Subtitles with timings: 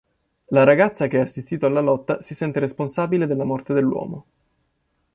[0.45, 4.25] La ragazza che ha assistito alla lotta, si sente responsabile della morte dell'uomo.